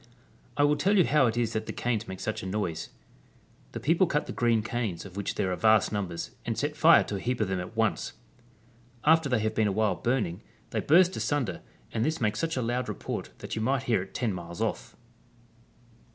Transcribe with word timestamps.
I 0.57 0.63
will 0.63 0.77
tell 0.77 0.95
vou 0.95 1.03
iiow 1.03 1.29
it 1.29 1.37
is 1.37 1.53
tiiat 1.53 1.67
the 1.67 1.73
canes 1.73 2.07
make 2.07 2.17
sucii 2.17 2.41
a 2.41 2.45
noise. 2.47 2.89
The 3.73 3.79
j)eople 3.79 4.09
cut 4.09 4.25
the 4.25 4.31
green 4.31 4.63
canes, 4.63 5.05
of 5.05 5.15
which 5.15 5.35
there 5.35 5.51
are 5.51 5.55
vast 5.55 5.91
numbers, 5.91 6.31
and 6.43 6.57
set 6.57 6.75
fire 6.75 7.03
to 7.03 7.17
a 7.17 7.19
heap 7.19 7.39
of 7.39 7.47
them 7.49 7.59
at 7.59 7.77
once. 7.77 8.13
After 9.05 9.29
Chap. 9.29 9.29
XLV. 9.29 9.29
THE 9.29 9.29
PROVINCE 9.29 9.29
OF 9.29 9.29
TEBET. 9.29 9.29
2/ 9.29 9.29
they 9.29 9.43
have 9.43 9.55
been 9.55 9.67
awhile 9.67 9.95
burning 9.97 10.41
they 10.71 10.79
burst 10.79 11.17
asunder, 11.17 11.61
and 11.91 12.03
this 12.03 12.19
makes 12.19 12.39
such 12.39 12.57
a 12.57 12.63
loud 12.63 12.89
report 12.89 13.29
that 13.37 13.55
you 13.55 13.61
might 13.61 13.83
hear 13.83 14.01
it 14.01 14.15
ten 14.15 14.33
miles 14.33 14.59
off. 14.59 14.95